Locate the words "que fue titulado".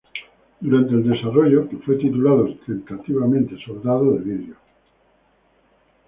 1.69-2.47